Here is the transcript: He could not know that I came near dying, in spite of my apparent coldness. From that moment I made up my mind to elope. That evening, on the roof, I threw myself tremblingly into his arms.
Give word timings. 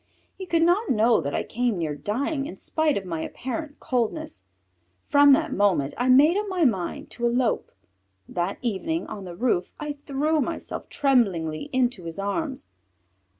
He 0.35 0.47
could 0.47 0.63
not 0.63 0.89
know 0.89 1.21
that 1.21 1.35
I 1.35 1.43
came 1.43 1.77
near 1.77 1.93
dying, 1.93 2.47
in 2.47 2.55
spite 2.55 2.97
of 2.97 3.05
my 3.05 3.21
apparent 3.21 3.79
coldness. 3.79 4.45
From 5.07 5.31
that 5.33 5.53
moment 5.53 5.93
I 5.95 6.09
made 6.09 6.37
up 6.37 6.47
my 6.49 6.65
mind 6.65 7.11
to 7.11 7.27
elope. 7.27 7.71
That 8.27 8.57
evening, 8.63 9.05
on 9.05 9.25
the 9.25 9.35
roof, 9.35 9.69
I 9.79 9.93
threw 10.03 10.41
myself 10.41 10.89
tremblingly 10.89 11.69
into 11.71 12.05
his 12.05 12.17
arms. 12.17 12.67